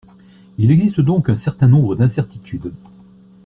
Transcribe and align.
Il 0.57 0.71
existe 0.71 0.99
donc 0.99 1.29
un 1.29 1.37
certain 1.37 1.67
nombre 1.67 1.95
d’incertitudes. 1.95 2.73